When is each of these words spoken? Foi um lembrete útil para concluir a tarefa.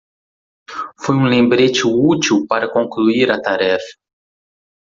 Foi 1.03 1.15
um 1.15 1.25
lembrete 1.27 1.85
útil 1.85 2.37
para 2.49 2.67
concluir 2.73 3.29
a 3.31 3.39
tarefa. 3.39 3.93